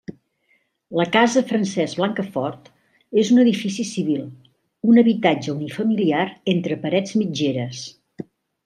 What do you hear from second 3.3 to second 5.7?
un edifici civil, un habitatge